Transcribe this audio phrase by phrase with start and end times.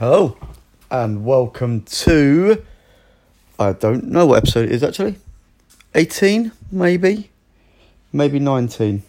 [0.00, 0.36] Hello,
[0.90, 2.64] and welcome to.
[3.60, 5.14] I don't know what episode it is actually.
[5.94, 7.30] 18, maybe?
[8.12, 9.04] Maybe 19.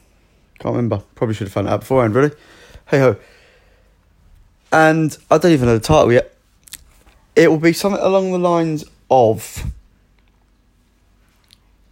[0.60, 1.02] Can't remember.
[1.16, 2.36] Probably should have found out beforehand, really.
[2.86, 3.16] Hey ho.
[4.72, 6.36] And I don't even know the title yet.
[7.36, 9.64] It will be something along the lines of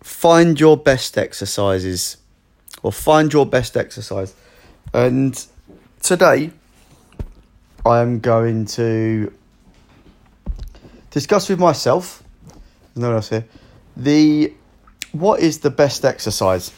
[0.02, 2.18] Find your best exercises,
[2.84, 4.36] or find your best exercise.
[4.94, 5.44] And
[6.00, 6.52] today,
[7.86, 9.34] I am going to
[11.12, 12.24] discuss with myself,
[12.94, 13.46] there's no one else here,
[13.98, 14.54] the
[15.12, 16.72] what is the best exercise?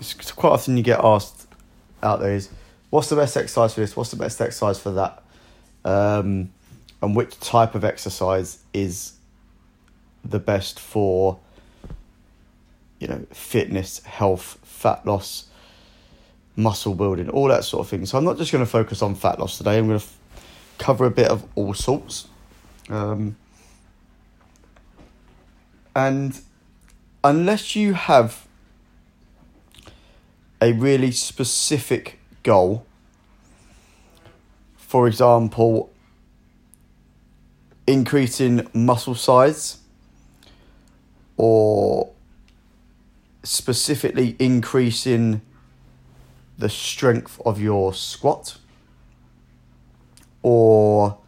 [0.00, 1.46] It's quite often you get asked
[2.02, 2.48] out there is
[2.88, 3.96] what's the best exercise for this?
[3.96, 5.22] What's the best exercise for that?
[5.84, 6.50] Um,
[7.02, 9.12] and which type of exercise is
[10.24, 11.38] the best for
[12.98, 15.48] you know fitness, health, fat loss,
[16.56, 18.06] muscle building, all that sort of thing.
[18.06, 19.76] So I'm not just going to focus on fat loss today.
[19.76, 20.06] I'm going to
[20.78, 22.28] cover a bit of all sorts.
[22.88, 23.36] Um,
[25.94, 26.40] and
[27.24, 28.46] unless you have
[30.60, 32.86] a really specific goal,
[34.76, 35.90] for example,
[37.86, 39.78] increasing muscle size
[41.36, 42.12] or
[43.42, 45.40] specifically increasing
[46.58, 48.58] the strength of your squat
[50.42, 51.18] or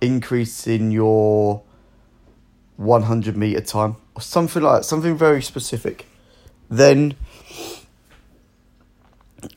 [0.00, 1.62] increasing your
[2.76, 6.06] 100 meter time or something like that, something very specific,
[6.68, 7.14] then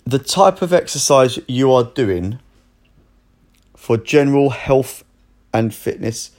[0.06, 2.40] the type of exercise you are doing
[3.76, 5.04] for general health
[5.54, 6.32] and fitness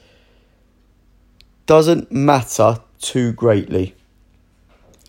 [1.66, 3.94] doesn't matter too greatly.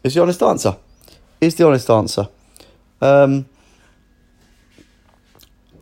[0.03, 0.77] Is the honest answer?
[1.39, 2.27] Is the honest answer?
[3.01, 3.47] Um,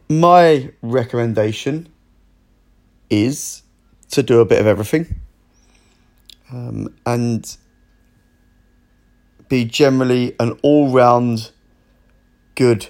[0.09, 1.87] my recommendation
[3.09, 3.61] is
[4.09, 5.21] to do a bit of everything
[6.51, 7.57] um, and
[9.49, 11.51] be generally an all round
[12.55, 12.87] good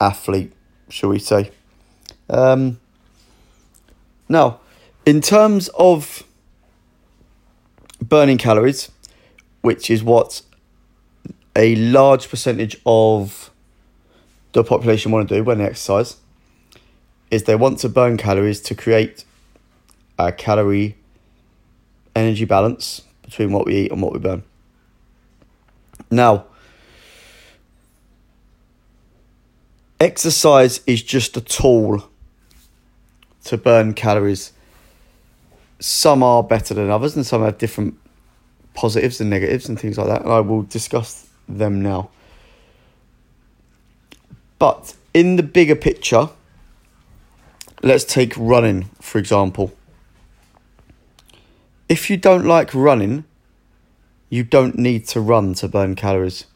[0.00, 0.52] athlete,
[0.88, 1.50] shall we say.
[2.28, 2.80] Um,
[4.28, 4.60] now,
[5.04, 6.22] in terms of
[8.00, 8.90] burning calories,
[9.60, 10.42] which is what
[11.56, 13.50] a large percentage of
[14.52, 16.16] the population want to do when they exercise,
[17.30, 19.24] is they want to burn calories to create
[20.18, 20.96] a calorie
[22.14, 24.42] energy balance between what we eat and what we burn.
[26.10, 26.46] Now,
[30.00, 32.08] exercise is just a tool
[33.44, 34.52] to burn calories.
[35.78, 37.96] Some are better than others, and some have different
[38.74, 40.22] positives and negatives and things like that.
[40.22, 42.10] And I will discuss them now.
[44.58, 46.28] But in the bigger picture,
[47.82, 49.72] let's take running, for example.
[51.88, 53.24] If you don't like running,
[54.28, 56.46] you don't need to run to burn calories.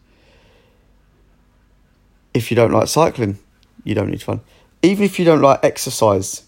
[2.33, 3.39] If you don't like cycling,
[3.83, 4.41] you don't need to run.
[4.83, 6.45] Even if you don't like exercise,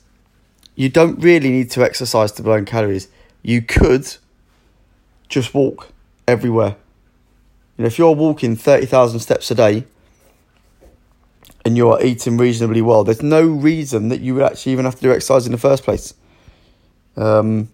[0.75, 3.09] you don't really need to exercise to burn calories.
[3.43, 4.17] You could
[5.29, 5.89] just walk
[6.29, 6.77] everywhere.
[7.77, 9.85] You know, if you're walking 30,000 steps a day
[11.67, 15.03] and you're eating reasonably well, there's no reason that you would actually even have to
[15.03, 16.15] do exercise in the first place.
[17.17, 17.71] Um,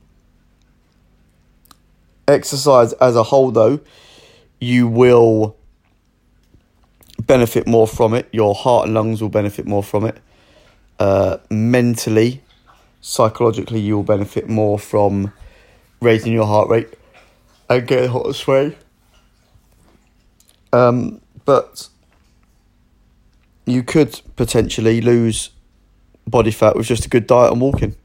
[2.27, 3.81] exercise as a whole, though,
[4.59, 5.59] you will
[7.21, 8.31] benefit more from it.
[8.33, 10.17] Your heart and lungs will benefit more from it.
[10.99, 12.41] Uh, mentally,
[13.03, 15.35] psychologically, you will benefit more from
[16.01, 16.89] raising your heart rate
[17.69, 18.75] and getting hot and sweaty.
[20.73, 21.91] Um, but
[23.67, 25.51] you could potentially lose
[26.27, 27.97] body fat with just a good diet and walking.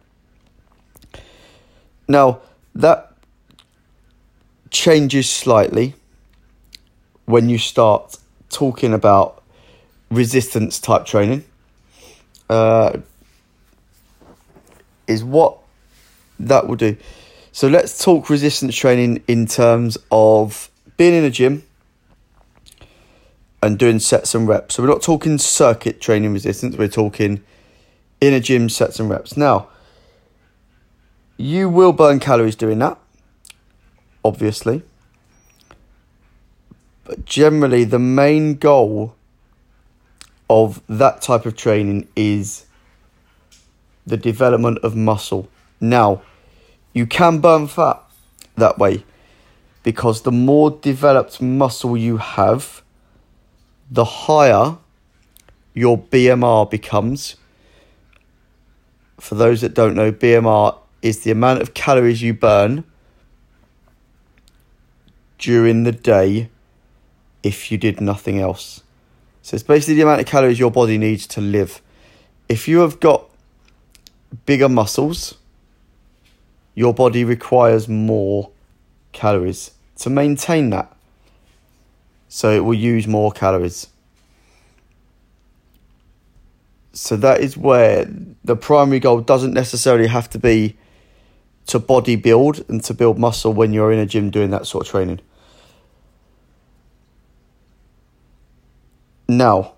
[2.07, 2.41] Now,
[2.75, 3.13] that
[4.69, 5.95] changes slightly
[7.25, 8.17] when you start
[8.49, 9.43] talking about
[10.09, 11.43] resistance type training.
[12.49, 12.99] Uh,
[15.07, 15.57] is what
[16.39, 16.95] that will do.
[17.51, 21.63] So let's talk resistance training in terms of being in a gym
[23.61, 24.75] and doing sets and reps.
[24.75, 27.43] So we're not talking circuit training resistance, we're talking
[28.21, 29.37] in a gym sets and reps.
[29.37, 29.69] Now,
[31.37, 32.97] you will burn calories doing that,
[34.23, 34.83] obviously.
[37.03, 39.15] But generally, the main goal
[40.49, 42.65] of that type of training is
[44.05, 45.49] the development of muscle.
[45.79, 46.21] Now,
[46.93, 48.01] you can burn fat
[48.55, 49.03] that way
[49.83, 52.81] because the more developed muscle you have,
[53.89, 54.77] the higher
[55.73, 57.35] your BMR becomes
[59.19, 62.83] For those that don't know, BMR is the amount of calories you burn
[65.39, 66.49] during the day
[67.43, 68.83] if you did nothing else.
[69.41, 71.81] So it's basically the amount of calories your body needs to live.
[72.49, 73.29] If you have got
[74.45, 75.35] bigger muscles,
[76.75, 78.51] your body requires more
[79.13, 80.95] calories to maintain that.
[82.29, 83.87] So it will use more calories.
[86.93, 88.09] So that is where
[88.43, 90.75] the primary goal doesn't necessarily have to be
[91.67, 94.87] to body build and to build muscle when you're in a gym doing that sort
[94.87, 95.19] of training.
[99.29, 99.73] Now,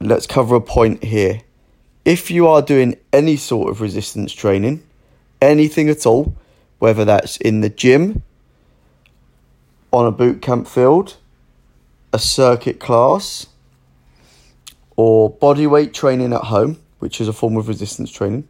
[0.00, 1.42] let's cover a point here.
[2.04, 4.84] If you are doing any sort of resistance training,
[5.42, 6.36] anything at all,
[6.78, 8.22] whether that's in the gym,
[9.96, 11.16] on a boot camp field,
[12.12, 13.46] a circuit class,
[14.94, 18.46] or body weight training at home, which is a form of resistance training,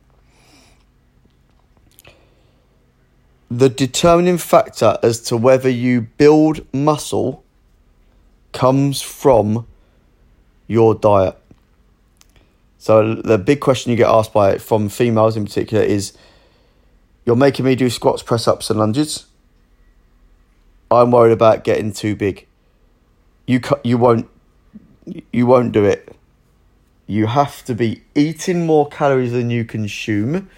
[3.48, 7.44] the determining factor as to whether you build muscle
[8.52, 9.68] comes from
[10.66, 11.38] your diet.
[12.78, 16.12] So the big question you get asked by from females in particular is
[17.24, 19.26] you're making me do squats, press ups and lunges.
[20.90, 22.46] I'm worried about getting too big.
[23.46, 24.28] You you won't
[25.32, 26.14] you won't do it.
[27.06, 30.50] You have to be eating more calories than you consume.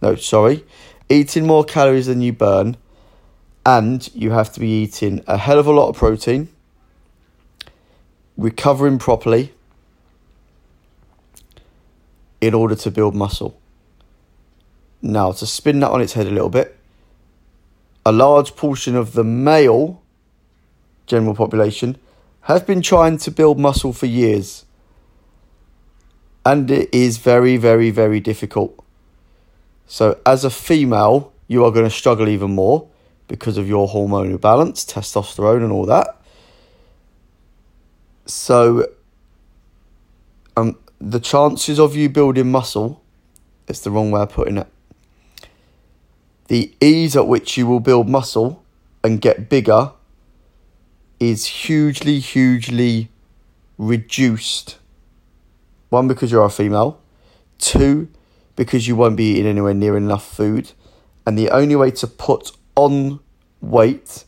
[0.00, 0.64] No, sorry
[1.12, 2.76] eating more calories than you burn,
[3.66, 6.48] and you have to be eating a hell of a lot of protein,
[8.36, 9.52] recovering properly
[12.40, 13.60] in order to build muscle.
[15.02, 16.78] Now, to spin that on its head a little bit,
[18.04, 20.02] a large portion of the male
[21.06, 21.96] general population
[22.42, 24.64] has been trying to build muscle for years.
[26.44, 28.76] And it is very, very, very difficult.
[29.86, 32.88] So, as a female, you are going to struggle even more
[33.28, 36.16] because of your hormonal balance, testosterone, and all that.
[38.26, 38.88] So,
[40.56, 43.02] um, the chances of you building muscle,
[43.68, 44.71] it's the wrong way of putting it.
[46.48, 48.64] The ease at which you will build muscle
[49.02, 49.92] and get bigger
[51.18, 53.10] is hugely, hugely
[53.78, 54.78] reduced.
[55.88, 57.00] One, because you're a female.
[57.58, 58.08] Two,
[58.56, 60.72] because you won't be eating anywhere near enough food.
[61.26, 63.20] And the only way to put on
[63.60, 64.24] weight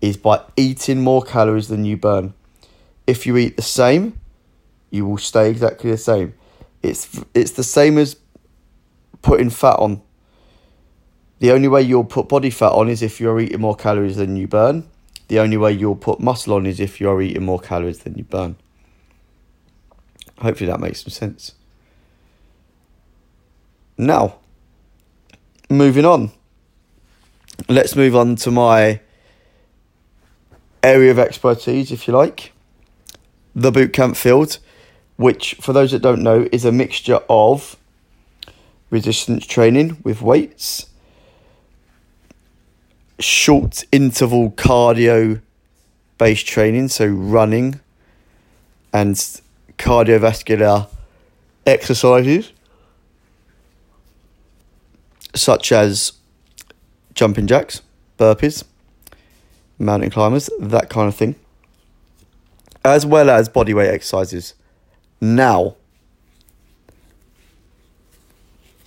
[0.00, 2.34] is by eating more calories than you burn.
[3.06, 4.18] If you eat the same,
[4.90, 6.34] you will stay exactly the same.
[6.82, 8.16] It's it's the same as
[9.22, 10.02] putting fat on.
[11.40, 14.36] The only way you'll put body fat on is if you're eating more calories than
[14.36, 14.88] you burn.
[15.28, 18.24] The only way you'll put muscle on is if you're eating more calories than you
[18.24, 18.56] burn.
[20.38, 21.54] Hopefully that makes some sense.
[23.96, 24.36] Now,
[25.68, 26.30] moving on.
[27.68, 29.00] Let's move on to my
[30.82, 32.52] area of expertise, if you like,
[33.54, 34.58] the bootcamp field,
[35.16, 37.76] which, for those that don't know, is a mixture of
[38.90, 40.86] resistance training with weights,
[43.20, 45.40] short interval cardio
[46.18, 47.80] based training, so running
[48.92, 49.14] and
[49.78, 50.88] cardiovascular
[51.66, 52.52] exercises
[55.34, 56.12] such as
[57.14, 57.82] jumping jacks,
[58.18, 58.64] burpees,
[59.78, 61.34] mountain climbers, that kind of thing,
[62.84, 64.54] as well as bodyweight exercises.
[65.20, 65.76] Now,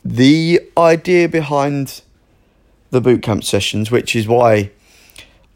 [0.04, 2.02] the idea behind
[2.94, 4.72] the bootcamp sessions, which is why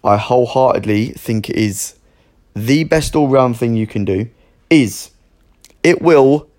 [0.03, 1.96] I wholeheartedly think it is
[2.56, 4.29] the best all round thing you can do,
[4.70, 5.12] is
[5.84, 6.50] it will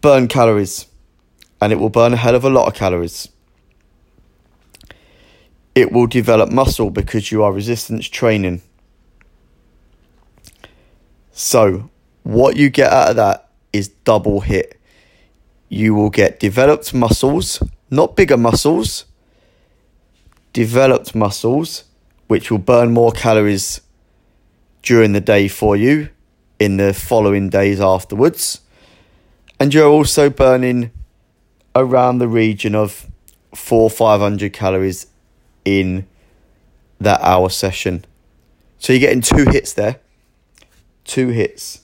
[0.00, 0.86] burn calories
[1.60, 3.28] and it will burn a hell of a lot of calories.
[5.74, 8.62] It will develop muscle because you are resistance training.
[11.32, 11.90] So,
[12.22, 14.78] what you get out of that is double hit.
[15.68, 19.04] You will get developed muscles, not bigger muscles,
[20.52, 21.84] developed muscles,
[22.28, 23.80] which will burn more calories
[24.82, 26.08] during the day for you
[26.58, 28.60] in the following days afterwards.
[29.58, 30.90] And you're also burning
[31.74, 33.06] around the region of
[33.54, 35.06] four five hundred calories
[35.64, 36.06] in
[37.00, 38.04] that hour session.
[38.78, 40.00] So you're getting two hits there,
[41.04, 41.82] two hits,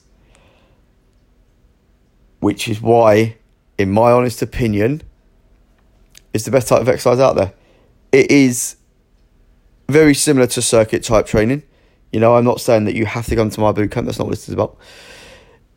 [2.39, 3.37] which is why,
[3.77, 5.03] in my honest opinion,
[6.41, 7.53] is the best type of exercise out there.
[8.11, 8.77] It is
[9.89, 11.63] very similar to circuit type training.
[12.11, 14.05] You know, I'm not saying that you have to come to my boot camp.
[14.05, 14.77] That's not what this is about.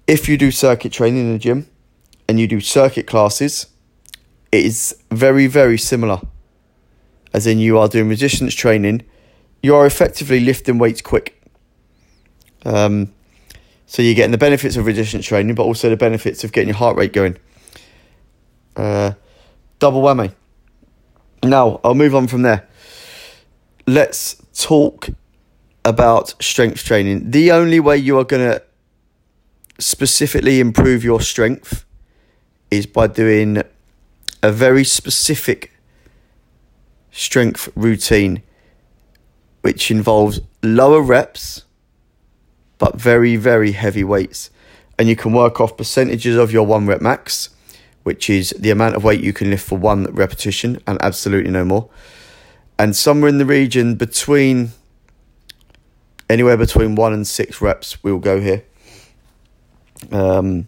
[0.06, 1.68] If you do circuit training in the gym,
[2.30, 3.66] and you do circuit classes,
[4.52, 6.20] it is very, very similar.
[7.34, 9.02] As in, you are doing resistance training,
[9.64, 11.42] you are effectively lifting weights quick.
[12.64, 13.12] Um,
[13.86, 16.76] so you're getting the benefits of resistance training, but also the benefits of getting your
[16.76, 17.36] heart rate going.
[18.76, 19.14] Uh,
[19.80, 20.32] double whammy.
[21.42, 22.68] Now, I'll move on from there.
[23.87, 25.09] Let's talk
[25.85, 27.30] about strength training.
[27.30, 28.62] The only way you are going to
[29.78, 31.87] specifically improve your strength
[32.70, 33.62] is by doing
[34.42, 35.73] a very specific
[37.11, 38.42] strength routine,
[39.62, 41.64] which involves lower reps
[42.78, 44.50] but very, very heavy weights.
[44.99, 47.50] And you can work off percentages of your one rep max,
[48.02, 51.64] which is the amount of weight you can lift for one repetition and absolutely no
[51.64, 51.88] more.
[52.78, 54.71] And somewhere in the region between
[56.30, 58.64] anywhere between one and six reps, we'll go here.
[60.11, 60.66] Um,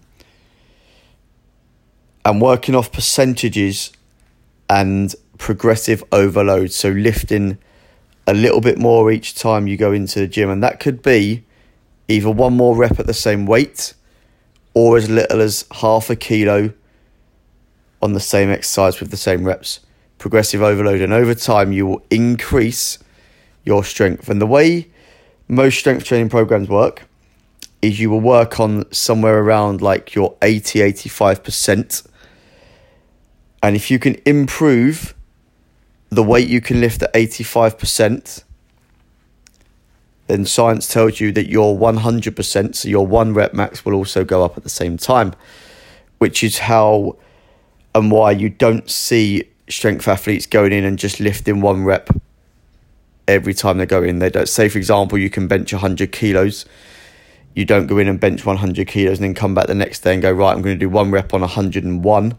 [2.24, 3.92] and working off percentages
[4.68, 6.72] and progressive overload.
[6.72, 7.58] So lifting
[8.26, 10.50] a little bit more each time you go into the gym.
[10.50, 11.44] And that could be
[12.08, 13.94] either one more rep at the same weight
[14.74, 16.72] or as little as half a kilo
[18.02, 19.80] on the same exercise with the same reps.
[20.18, 21.00] Progressive overload.
[21.00, 22.98] And over time, you will increase
[23.64, 24.28] your strength.
[24.28, 24.88] And the way
[25.48, 27.04] most strength training programs work
[27.80, 32.08] is you will work on somewhere around like your 80 85%
[33.62, 35.14] and if you can improve
[36.10, 38.42] the weight you can lift at 85%,
[40.26, 44.44] then science tells you that your 100%, so your one rep max, will also go
[44.44, 45.32] up at the same time,
[46.18, 47.16] which is how
[47.94, 52.08] and why you don't see strength athletes going in and just lifting one rep
[53.28, 54.18] every time they go in.
[54.18, 56.64] They don't say, for example, you can bench 100 kilos.
[57.54, 60.14] You don't go in and bench 100 kilos and then come back the next day
[60.14, 62.36] and go, right, I'm going to do one rep on 101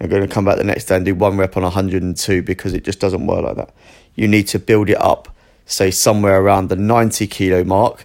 [0.00, 2.74] I'm going to come back the next day and do one rep on 102 because
[2.74, 3.70] it just doesn't work like that.
[4.14, 5.34] You need to build it up,
[5.64, 8.04] say somewhere around the 90 kilo mark,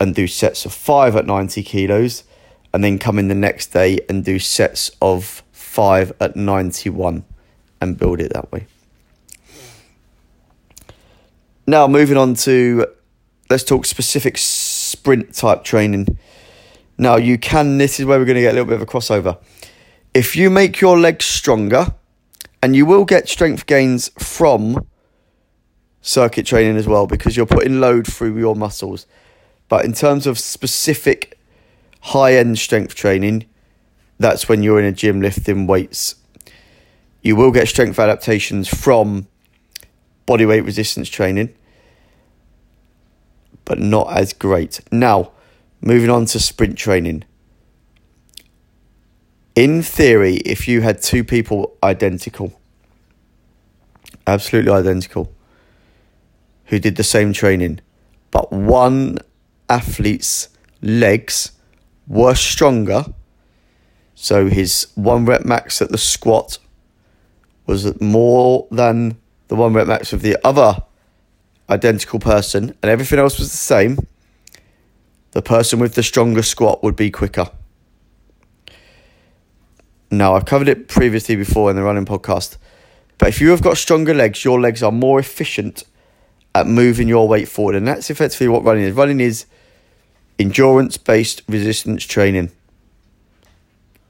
[0.00, 2.24] and do sets of five at 90 kilos,
[2.74, 5.41] and then come in the next day and do sets of
[5.72, 7.24] five at 91
[7.80, 8.66] and build it that way.
[11.66, 12.86] Now, moving on to
[13.48, 16.18] let's talk specific sprint type training.
[16.98, 18.86] Now, you can, this is where we're going to get a little bit of a
[18.86, 19.38] crossover
[20.14, 21.94] if you make your legs stronger,
[22.62, 24.86] and you will get strength gains from
[26.02, 29.06] circuit training as well because you're putting load through your muscles.
[29.68, 31.38] But in terms of specific
[32.00, 33.46] high end strength training,
[34.22, 36.16] that's when you're in a gym lifting weights.
[37.22, 39.28] You will get strength adaptations from
[40.26, 41.54] bodyweight resistance training,
[43.64, 44.80] but not as great.
[44.90, 45.32] Now,
[45.80, 47.24] moving on to sprint training
[49.54, 52.58] in theory, if you had two people identical,
[54.26, 55.32] absolutely identical,
[56.66, 57.80] who did the same training,
[58.30, 59.18] but one
[59.68, 60.48] athlete's
[60.80, 61.52] legs
[62.06, 63.04] were stronger,
[64.22, 66.58] so his one rep max at the squat
[67.66, 69.16] was more than
[69.48, 70.76] the one rep max of the other
[71.68, 73.98] identical person, and everything else was the same,
[75.32, 77.50] the person with the stronger squat would be quicker.
[80.08, 82.58] Now, I've covered it previously before in the running podcast.
[83.18, 85.82] But if you have got stronger legs, your legs are more efficient
[86.54, 87.74] at moving your weight forward.
[87.74, 88.94] And that's effectively what running is.
[88.94, 89.46] Running is
[90.38, 92.52] endurance based resistance training.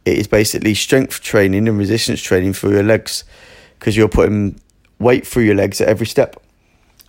[0.04, 3.24] It is basically strength training and resistance training for your legs
[3.78, 4.60] because you're putting
[4.98, 6.36] weight through your legs at every step.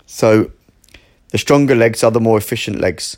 [0.06, 0.52] So
[1.30, 3.18] the stronger legs are the more efficient legs.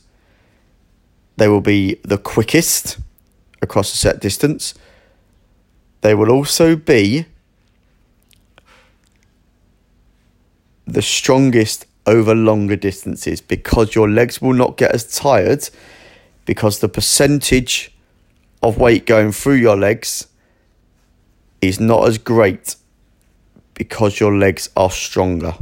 [1.37, 2.97] They will be the quickest
[3.61, 4.73] across a set distance
[6.05, 7.25] they will also be
[10.85, 15.67] the strongest over longer distances because your legs will not get as tired
[16.45, 17.91] because the percentage
[18.65, 20.27] of weight going through your legs
[21.61, 22.75] is not as great
[23.73, 25.55] because your legs are stronger.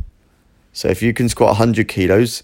[0.71, 2.43] So if you can squat 100 kilos,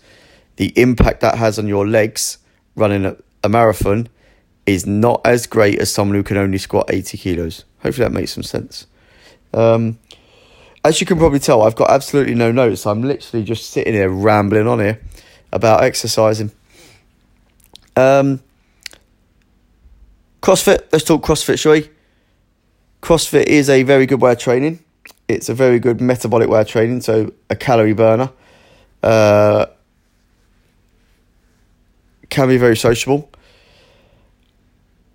[0.58, 2.38] the impact that has on your legs
[2.76, 4.08] running a, a marathon
[4.66, 7.66] is not as great as someone who can only squat 80 kilos.
[7.82, 8.86] Hopefully that makes some sense.
[9.54, 9.98] Um,
[10.84, 12.86] as you can probably tell, I've got absolutely no notes.
[12.86, 15.02] I'm literally just sitting here rambling on here
[15.52, 16.52] about exercising.
[17.96, 18.42] Um,
[20.42, 21.90] CrossFit, let's talk CrossFit, shall we?
[23.02, 24.84] CrossFit is a very good way of training.
[25.28, 28.32] It's a very good metabolic way of training, so a calorie burner.
[29.04, 29.68] Uh,
[32.30, 33.30] can be very sociable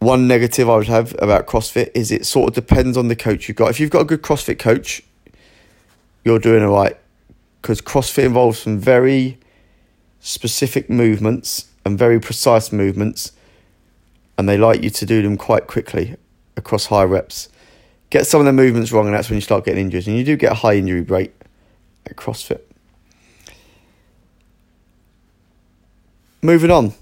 [0.05, 3.49] one negative I would have about CrossFit is it sort of depends on the coach
[3.49, 3.71] you've got.
[3.71, 5.03] If you've got a good CrossFit coach,
[6.25, 6.97] you're doing all right
[7.61, 9.39] because CrossFit involves some very
[10.21, 13.33] specific movements and very precise movements,
[14.37, 16.17] and they like you to do them quite quickly
[16.57, 17.49] across high reps.
[18.11, 20.07] Get some of the movements wrong, and that's when you start getting injured.
[20.07, 21.33] And you do get a high injury rate
[22.07, 22.61] at CrossFit.
[26.43, 26.95] Moving on.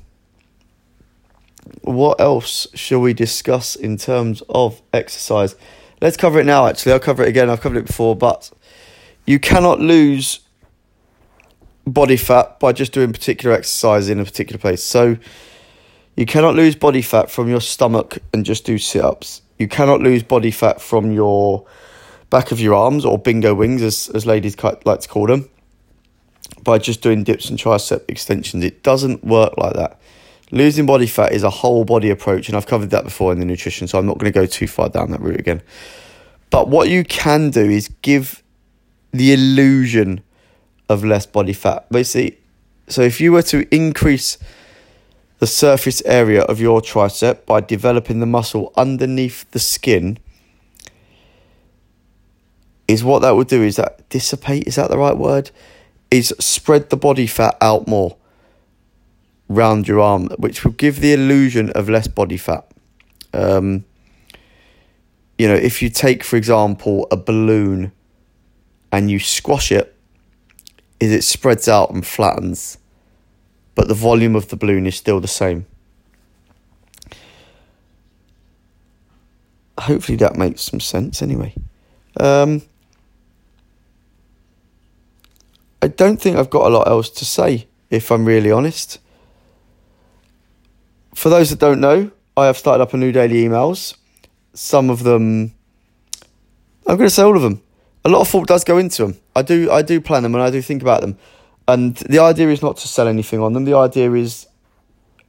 [1.83, 5.57] What else shall we discuss in terms of exercise?
[6.01, 6.93] Let's cover it now, actually.
[6.93, 7.51] I'll cover it again.
[7.51, 8.51] I've covered it before, but
[9.27, 10.41] you cannot lose
[11.87, 14.83] body fat by just doing particular exercise in a particular place.
[14.83, 15.17] So
[16.17, 19.43] you cannot lose body fat from your stomach and just do sit ups.
[19.59, 21.67] You cannot lose body fat from your
[22.31, 25.49] back of your arms or bingo wings, as, as ladies like to call them,
[26.63, 28.65] by just doing dips and tricep extensions.
[28.65, 30.01] It doesn't work like that.
[30.51, 33.47] Losing body fat is a whole body approach, and I've covered that before in the
[33.47, 35.63] nutrition, so I'm not going to go too far down that route again.
[36.51, 38.43] But what you can do is give
[39.13, 40.23] the illusion
[40.91, 41.91] of less body fat.
[41.91, 42.39] Basically,
[42.87, 44.37] so if you were to increase
[45.43, 50.17] the surface area of your tricep by developing the muscle underneath the skin,
[52.87, 55.51] is what that would do is that dissipate, is that the right word?
[56.13, 58.17] Is spread the body fat out more
[59.49, 62.65] round your arm, which will give the illusion of less body fat.
[63.35, 63.85] Um,
[65.39, 67.91] you know, if you take, for example, a balloon
[68.93, 69.93] and you squash it,
[71.01, 72.79] is it spreads out and flattens,
[73.75, 75.67] but the volume of the balloon is still the same.
[79.79, 81.55] Hopefully that makes some sense anyway.
[82.19, 82.63] Um,
[85.81, 88.99] I don't think I've got a lot else to say, if I'm really honest.
[91.15, 93.97] For those that don't know, I have started up a new daily emails.
[94.55, 95.55] Some of them,
[96.87, 97.63] I'm going to say all of them
[98.05, 99.19] a lot of thought does go into them.
[99.35, 101.19] I do I do plan them and I do think about them.
[101.69, 103.65] And the idea is not to sell anything on them.
[103.65, 104.47] The idea is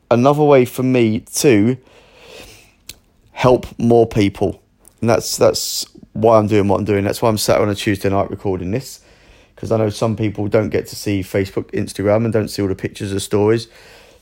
[0.09, 1.77] another way for me to
[3.31, 4.61] help more people.
[5.01, 7.03] And that's that's why I'm doing what I'm doing.
[7.03, 9.03] That's why I'm sat on a Tuesday night recording this.
[9.55, 12.67] Because I know some people don't get to see Facebook, Instagram, and don't see all
[12.67, 13.67] the pictures or stories,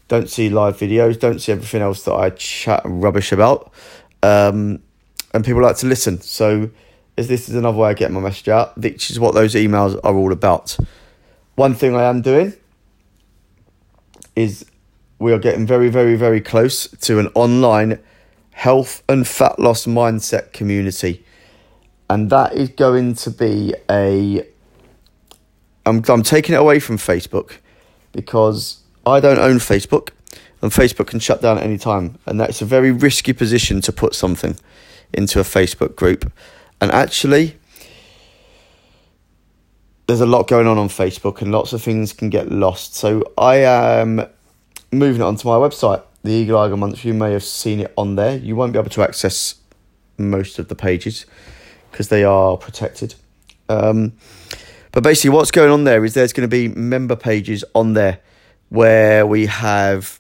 [0.08, 3.72] don't see live videos, don't see everything else that I chat rubbish about.
[4.22, 4.84] Um,
[5.34, 6.22] and people like to listen.
[6.22, 6.70] So
[7.18, 10.00] is this is another way I get my message out, which is what those emails
[10.04, 10.78] are all about.
[11.56, 12.54] One thing I am doing
[14.36, 14.66] is
[15.20, 18.00] we are getting very, very, very close to an online
[18.52, 21.26] health and fat loss mindset community.
[22.10, 24.46] And that is going to be a.
[25.86, 27.58] I'm, I'm taking it away from Facebook
[28.12, 30.10] because I don't own Facebook
[30.62, 32.18] and Facebook can shut down at any time.
[32.26, 34.58] And that's a very risky position to put something
[35.14, 36.32] into a Facebook group.
[36.80, 37.58] And actually,
[40.12, 42.96] there's a lot going on on Facebook and lots of things can get lost.
[42.96, 44.28] So I am
[44.92, 47.06] moving it onto my website, the Eagle Eye Month.
[47.06, 48.36] You may have seen it on there.
[48.36, 49.56] You won't be able to access
[50.18, 51.26] most of the pages
[51.90, 53.16] because they are protected.
[53.70, 54.12] Um,
[54.92, 58.20] but basically, what's going on there is there's going to be member pages on there
[58.68, 60.20] where we have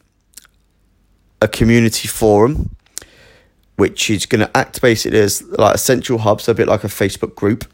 [1.42, 2.74] a community forum
[3.76, 6.86] which is going to act basically as like a central hub, so a bit like
[6.86, 7.66] a Facebook group,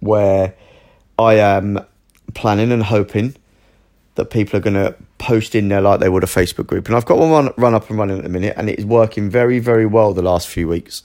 [0.00, 0.54] where
[1.22, 1.84] I am
[2.34, 3.34] planning and hoping
[4.14, 6.86] that people are going to post in there like they would a Facebook group.
[6.86, 8.84] And I've got one run, run up and running at the minute, and it is
[8.84, 11.02] working very, very well the last few weeks,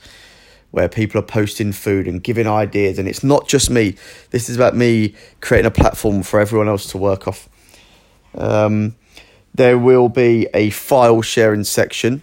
[0.71, 2.99] where people are posting food and giving ideas.
[2.99, 3.95] And it's not just me,
[4.31, 7.47] this is about me creating a platform for everyone else to work off.
[8.35, 8.95] Um,
[9.53, 12.21] there will be a file sharing section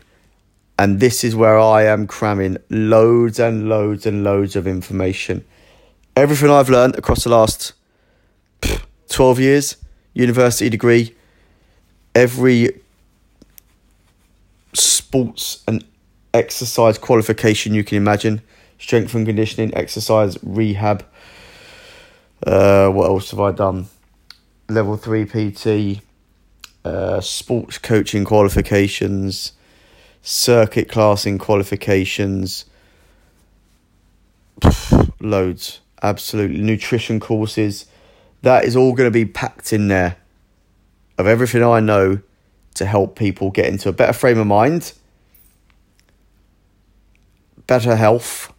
[0.78, 5.44] and this is where I am cramming loads and loads and loads of information.
[6.16, 7.74] Everything I've learned across the last
[9.14, 9.76] 12 years,
[10.12, 11.14] university degree,
[12.14, 12.80] every
[14.72, 15.84] sports and
[16.32, 18.42] exercise qualification you can imagine
[18.78, 21.04] strength and conditioning, exercise, rehab.
[22.46, 23.86] Uh, what else have I done?
[24.68, 26.00] Level 3 PT,
[26.84, 29.52] uh, sports coaching qualifications
[30.24, 32.64] circuit classing qualifications,
[35.20, 36.62] loads, absolutely.
[36.62, 37.84] Nutrition courses,
[38.44, 40.16] that is all going to be packed in there
[41.18, 42.20] of everything I know
[42.74, 44.92] to help people get into a better frame of mind,
[47.66, 48.52] better health,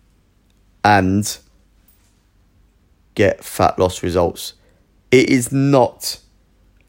[0.84, 1.38] and
[3.14, 4.54] get fat loss results.
[5.12, 6.20] It is not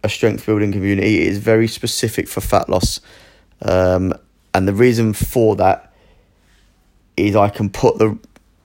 [0.03, 3.01] a strength building community, it is very specific for fat loss.
[3.63, 4.13] Um,
[4.55, 5.93] And the reason for that
[7.17, 8.19] is I can put the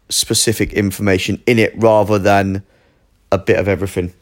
[0.08, 2.63] specific information in it rather than
[3.30, 4.13] a bit of everything.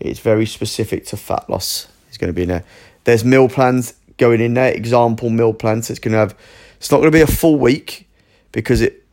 [0.00, 1.88] It's very specific to fat loss.
[2.08, 2.64] It's going to be in there.
[3.04, 5.90] There's meal plans going in there, example meal plans.
[5.90, 6.36] It's going to have,
[6.76, 8.08] it's not going to be a full week
[8.52, 9.04] because it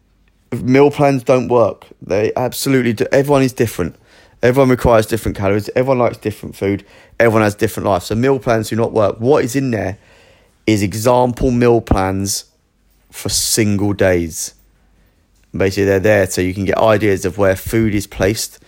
[0.51, 1.87] meal plans don't work.
[2.01, 3.05] They absolutely do.
[3.11, 3.95] Everyone is different.
[4.41, 5.69] Everyone requires different calories.
[5.75, 6.85] Everyone likes different food.
[7.19, 8.03] Everyone has different life.
[8.03, 9.19] So meal plans do not work.
[9.19, 9.97] What is in there
[10.65, 12.45] is example meal plans
[13.11, 14.53] for single days.
[15.55, 18.59] Basically, they're there so you can get ideas of where food is placed,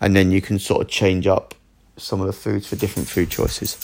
[0.00, 1.54] and then you can sort of change up
[1.96, 3.76] some of the foods for different food choices.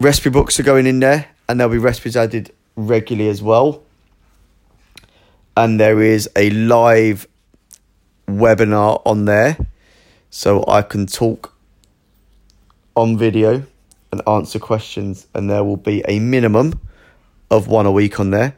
[0.00, 3.82] Recipe books are going in there, and there'll be recipes added regularly as well.
[5.56, 7.26] And there is a live
[8.26, 9.58] webinar on there,
[10.30, 11.54] so I can talk
[12.96, 13.64] on video
[14.12, 16.80] and answer questions, and there will be a minimum
[17.50, 18.56] of one a week on there,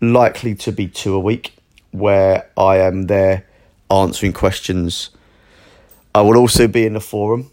[0.00, 1.54] likely to be two a week,
[1.92, 3.46] where I am there
[3.90, 5.10] answering questions.
[6.14, 7.50] I will also be in the forum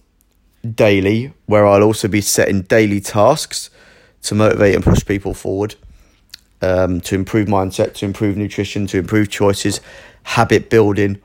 [0.76, 3.70] daily, where I'll also be setting daily tasks
[4.24, 5.76] to motivate and push people forward,
[6.62, 9.80] um, to improve mindset, to improve nutrition, to improve choices,
[10.24, 11.22] habit building,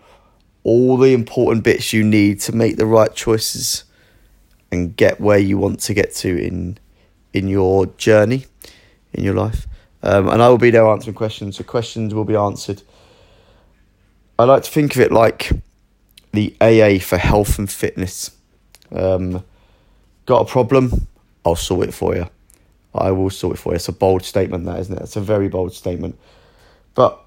[0.63, 3.85] all the important bits you need to make the right choices
[4.71, 6.79] and get where you want to get to in
[7.33, 8.47] in your journey
[9.13, 9.67] in your life.
[10.03, 11.57] Um, and I will be there answering questions.
[11.57, 12.83] So questions will be answered.
[14.39, 15.51] I like to think of it like
[16.35, 18.31] the AA for health and fitness.
[18.93, 19.45] Um,
[20.27, 21.07] got a problem?
[21.45, 22.29] I'll sort it for you.
[22.95, 23.77] I will sort it for you.
[23.77, 25.03] It's a bold statement, that isn't it?
[25.03, 26.19] It's a very bold statement.
[26.95, 27.21] But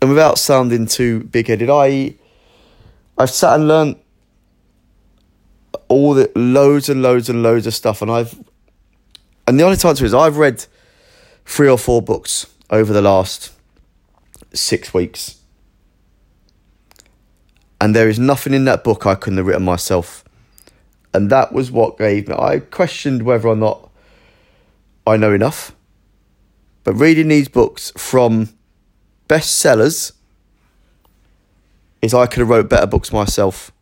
[0.00, 2.14] and without sounding too big headed, I
[3.16, 3.96] I've sat and learned
[5.88, 8.38] all the loads and loads and loads of stuff, and I've
[9.46, 10.66] and the honest answer is I've read
[11.44, 13.52] three or four books over the last
[14.52, 15.40] six weeks.
[17.80, 20.24] And there is nothing in that book I couldn't have written myself.
[21.12, 22.34] And that was what gave me.
[22.38, 23.90] I questioned whether or not
[25.06, 25.74] I know enough.
[26.84, 28.50] But reading these books from
[29.28, 30.12] bestsellers
[32.02, 33.72] is I could have wrote better books myself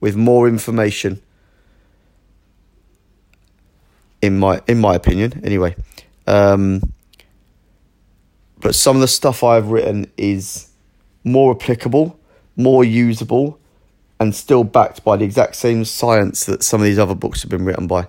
[0.00, 1.22] with more information
[4.20, 5.74] in my in my opinion anyway
[6.26, 6.92] um,
[8.58, 10.68] but some of the stuff I've written is
[11.24, 12.19] more applicable
[12.56, 13.58] more usable
[14.18, 17.50] and still backed by the exact same science that some of these other books have
[17.50, 18.06] been written by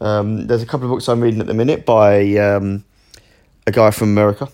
[0.00, 2.84] um, there's a couple of books I'm reading at the minute by um,
[3.66, 4.48] a guy from America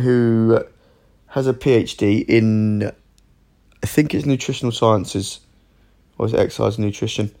[0.00, 0.60] who
[1.28, 2.84] has a PhD in
[3.82, 5.40] I think it's nutritional sciences
[6.16, 7.34] or is it exercise and nutrition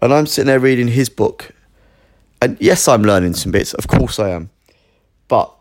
[0.00, 1.50] and I'm sitting there reading his book.
[2.40, 3.74] And yes, I'm learning some bits.
[3.74, 4.50] Of course, I am.
[5.26, 5.52] But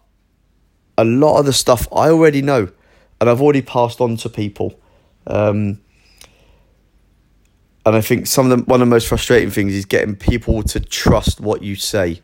[0.98, 2.70] a lot of the stuff I already know
[3.20, 4.80] and I've already passed on to people.
[5.26, 5.82] Um,
[7.86, 10.62] and I think some of the one of the most frustrating things is getting people
[10.64, 12.22] to trust what you say.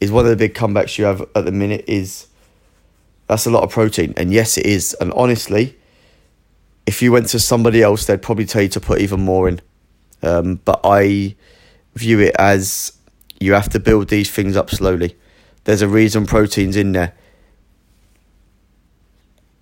[0.00, 2.26] Is one of the big comebacks you have at the minute is
[3.26, 4.12] that's a lot of protein.
[4.16, 4.96] And yes, it is.
[5.00, 5.78] And honestly,
[6.86, 9.60] if you went to somebody else, they'd probably tell you to put even more in.
[10.22, 11.36] Um, but I
[11.94, 12.92] view it as
[13.38, 15.16] you have to build these things up slowly.
[15.64, 17.14] There's a reason protein's in there.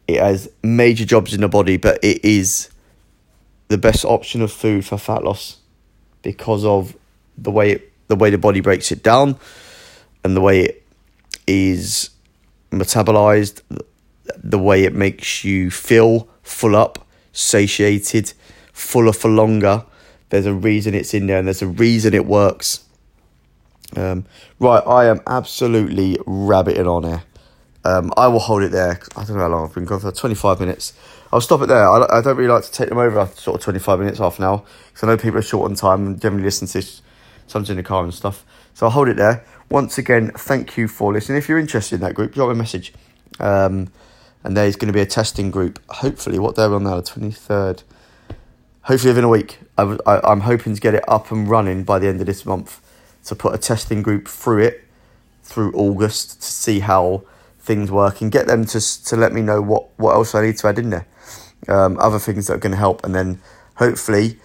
[0.09, 2.71] It has major jobs in the body, but it is
[3.69, 5.59] the best option of food for fat loss
[6.23, 6.97] because of
[7.37, 9.37] the way it, the way the body breaks it down
[10.25, 10.87] and the way it
[11.47, 12.11] is
[12.73, 13.61] metabolized,
[14.37, 18.33] the way it makes you feel full up, satiated,
[18.73, 19.85] fuller for longer
[20.31, 22.85] there's a reason it's in there and there's a reason it works.
[23.97, 24.27] Um,
[24.59, 27.23] right, I am absolutely rabbiting on here.
[27.85, 29.01] Um, I will hold it there.
[29.17, 30.93] I don't know how long I've been going for 25 minutes.
[31.33, 31.89] I'll stop it there.
[31.89, 34.39] I, I don't really like to take them over after sort of 25 minutes, half
[34.39, 36.87] an hour, because I know people are short on time and generally listen to
[37.47, 38.45] something in the car and stuff.
[38.75, 39.45] So I'll hold it there.
[39.71, 41.39] Once again, thank you for listening.
[41.39, 42.93] If you're interested in that group, drop me a message.
[43.39, 43.93] Um,
[44.45, 45.81] and there's going to be a testing group.
[45.91, 46.97] Hopefully, what day are on now?
[46.97, 47.83] The 23rd
[48.89, 49.59] hopefully within a week.
[49.77, 52.47] I, I, I'm hoping to get it up and running by the end of this
[52.47, 52.81] month
[53.25, 54.85] to put a testing group through it
[55.43, 57.23] through August to see how
[57.69, 60.57] things work and get them to to let me know what, what else I need
[60.59, 61.07] to add in there.
[61.69, 63.41] Um, other things that are going to help, and then
[63.77, 64.39] hopefully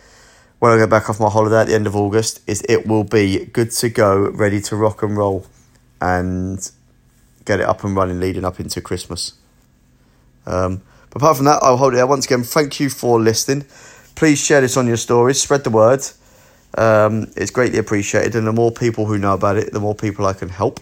[0.60, 3.04] when I go back off my holiday at the end of August, is it will
[3.04, 5.46] be good to go, ready to rock and roll,
[6.00, 6.60] and
[7.46, 9.34] get it up and running leading up into Christmas.
[10.46, 12.44] Um, but apart from that, I'll hold it there once again.
[12.44, 13.66] Thank you for listening.
[14.16, 16.04] Please share this on your stories, spread the word,
[16.76, 20.26] Um, it's greatly appreciated, and the more people who know about it, the more people
[20.26, 20.80] I can help.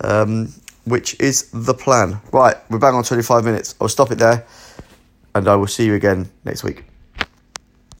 [0.00, 0.52] Um,
[0.86, 2.20] which is the plan.
[2.32, 3.74] Right, we're bang on 25 minutes.
[3.80, 4.46] I'll stop it there,
[5.34, 6.84] and I will see you again next week.